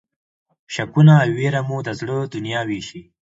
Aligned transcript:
شکونه 0.73 1.13
او 1.23 1.29
وېره 1.37 1.61
مو 1.67 1.77
د 1.87 1.89
زړه 1.99 2.15
دنیا 2.33 2.61
وېشي. 2.67 3.01